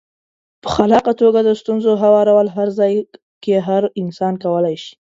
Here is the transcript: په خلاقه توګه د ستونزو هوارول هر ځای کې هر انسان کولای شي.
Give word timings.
په 0.61 0.69
خلاقه 0.75 1.13
توګه 1.21 1.39
د 1.43 1.49
ستونزو 1.61 1.91
هوارول 2.03 2.47
هر 2.57 2.67
ځای 2.79 2.93
کې 3.43 3.55
هر 3.67 3.83
انسان 4.01 4.33
کولای 4.43 4.75
شي. 4.83 4.93